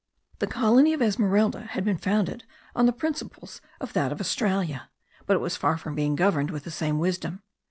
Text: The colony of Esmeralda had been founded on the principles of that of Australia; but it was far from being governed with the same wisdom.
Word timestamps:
The 0.39 0.47
colony 0.47 0.93
of 0.93 1.01
Esmeralda 1.03 1.61
had 1.73 1.85
been 1.85 1.99
founded 1.99 2.43
on 2.75 2.87
the 2.87 2.91
principles 2.91 3.61
of 3.79 3.93
that 3.93 4.11
of 4.11 4.19
Australia; 4.19 4.89
but 5.27 5.35
it 5.35 5.41
was 5.41 5.55
far 5.55 5.77
from 5.77 5.93
being 5.93 6.15
governed 6.15 6.49
with 6.49 6.63
the 6.63 6.71
same 6.71 6.97
wisdom. 6.97 7.43